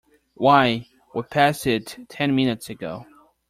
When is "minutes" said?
2.35-2.71